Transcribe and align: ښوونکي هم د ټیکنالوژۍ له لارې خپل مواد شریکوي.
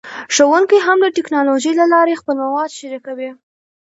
ښوونکي 0.33 0.77
هم 0.87 0.97
د 1.01 1.07
ټیکنالوژۍ 1.17 1.73
له 1.79 1.85
لارې 1.93 2.19
خپل 2.21 2.35
مواد 2.45 2.69
شریکوي. 2.79 3.29